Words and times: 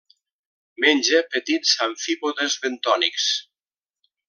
Menja 0.85 1.19
petits 1.35 1.75
amfípodes 1.87 2.57
bentònics. 2.65 3.29